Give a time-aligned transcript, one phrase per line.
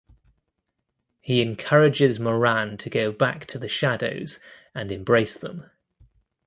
[1.19, 4.39] He encourages Moran to go back to the shadows
[4.73, 5.69] and embrace them.